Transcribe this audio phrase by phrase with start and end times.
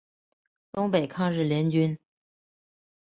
[0.71, 1.95] 东北抗日联军。